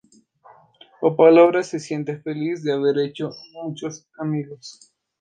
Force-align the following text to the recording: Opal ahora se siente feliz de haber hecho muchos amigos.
Opal 0.99 1.37
ahora 1.37 1.61
se 1.61 1.79
siente 1.79 2.17
feliz 2.17 2.63
de 2.63 2.73
haber 2.73 2.97
hecho 2.97 3.29
muchos 3.53 4.07
amigos. 4.17 4.91